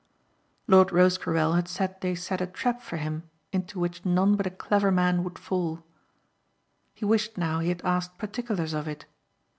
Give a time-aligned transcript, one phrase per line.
[0.65, 4.49] Lord Rosecarrel had said they set a trap for him into which none but a
[4.49, 5.83] clever man would fall.
[6.95, 9.05] He wished now he had asked particulars of it.